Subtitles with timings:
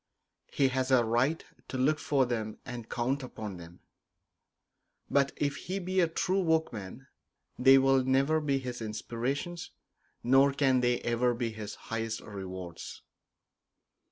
[0.51, 3.81] He has a right to look for them and count upon them;
[5.11, 7.05] but if he be a true workman
[7.59, 9.69] they will never be his inspirations,
[10.23, 13.03] nor can they ever be his highest rewards.